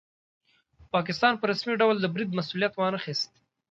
[0.93, 3.31] پاکستان په رسمي ډول د برید مسوولیت وانه خیست.